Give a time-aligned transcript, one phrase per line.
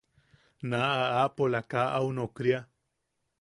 [0.69, 2.59] Naaʼa aapola kaa au nokria.